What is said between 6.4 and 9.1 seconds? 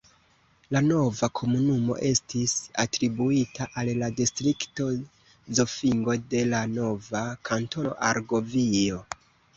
la nova Kantono Argovio.